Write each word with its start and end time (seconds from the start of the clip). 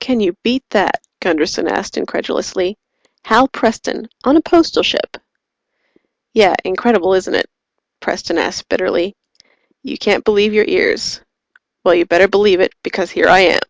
"Can 0.00 0.18
you 0.18 0.32
beat 0.42 0.64
that?" 0.70 1.04
Gunderson 1.20 1.68
asked 1.68 1.96
incredulously. 1.96 2.76
"Hal 3.26 3.46
Preston, 3.46 4.08
on 4.24 4.36
a 4.36 4.40
Postal 4.40 4.82
ship." 4.82 5.16
"Yeah. 6.32 6.56
Incredible, 6.64 7.14
isn't 7.14 7.32
it?" 7.36 7.48
Preston 8.00 8.38
asked 8.38 8.68
bitterly. 8.68 9.14
"You 9.84 9.98
can't 9.98 10.24
believe 10.24 10.52
your 10.52 10.64
ears. 10.66 11.20
Well, 11.84 11.94
you 11.94 12.04
better 12.06 12.26
believe 12.26 12.58
it, 12.58 12.72
because 12.82 13.12
here 13.12 13.28
I 13.28 13.38
am." 13.38 13.62